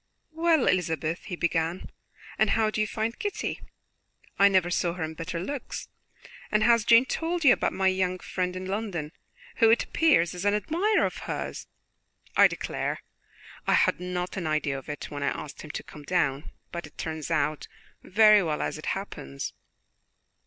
[0.33, 1.91] "Well, Elizabeth," he began,
[2.39, 3.61] "and how do you find Kitty?
[4.39, 5.89] I never saw her in better looks.
[6.51, 9.11] And has Jane told you about my young friend in London,
[9.57, 11.67] who, it appears, is an admirer of hers?
[12.35, 13.03] I declare
[13.67, 16.87] I had not an idea of it when I asked him to come down, but
[16.87, 17.67] it turns out
[18.01, 19.53] very well as it happens."